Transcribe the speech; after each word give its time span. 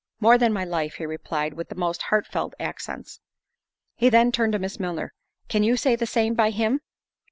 "More 0.19 0.35
than 0.39 0.51
my 0.51 0.63
life." 0.65 0.95
He 0.95 1.05
replied, 1.05 1.53
with 1.53 1.69
the 1.69 1.75
most 1.75 2.01
heartfelt 2.09 2.55
accents. 2.59 3.19
He 3.95 4.09
then 4.09 4.31
turned 4.31 4.53
to 4.53 4.57
Miss 4.57 4.79
Milner—"Can 4.79 5.61
you 5.61 5.77
say 5.77 5.95
the 5.95 6.07
same 6.07 6.33
by 6.33 6.49
him?" 6.49 6.81